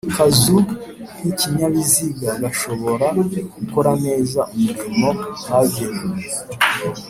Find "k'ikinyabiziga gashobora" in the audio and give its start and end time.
1.15-3.07